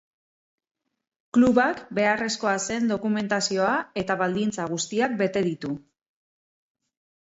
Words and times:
Klubak 1.39 1.83
beharrezkoa 1.99 2.55
zen 2.65 2.91
dokumentazioa 2.93 3.77
eta 4.05 4.19
baldintza 4.25 4.69
guztiak 4.77 5.19
bete 5.25 5.49
ditu. 5.53 5.77